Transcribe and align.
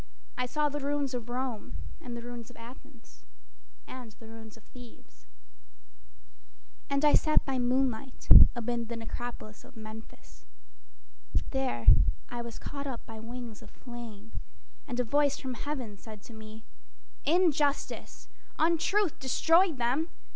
I 0.35 0.47
saw 0.47 0.67
the 0.67 0.79
ruins 0.79 1.13
of 1.13 1.29
Rome 1.29 1.75
And 2.01 2.17
the 2.17 2.23
ruins 2.23 2.49
of 2.49 2.57
Athens, 2.57 3.27
And 3.85 4.13
the 4.13 4.25
ruins 4.25 4.57
of 4.57 4.63
Thebes. 4.63 5.27
And 6.89 7.05
I 7.05 7.13
sat 7.13 7.45
by 7.45 7.59
moonlight 7.59 8.27
amid 8.55 8.87
the 8.89 8.95
necropolis 8.97 9.63
of 9.63 9.77
Memphis. 9.77 10.47
There 11.51 11.85
I 12.29 12.41
was 12.41 12.57
caught 12.57 12.87
up 12.87 13.05
by 13.05 13.19
wings 13.19 13.61
of 13.61 13.69
flame, 13.69 14.31
And 14.87 14.99
a 14.99 15.03
voice 15.03 15.37
from 15.37 15.53
heaven 15.53 15.97
said 15.99 16.23
to 16.23 16.33
me: 16.33 16.63
"Injustice, 17.25 18.27
Untruth 18.57 19.19
destroyed 19.19 19.77
them. 19.77 20.09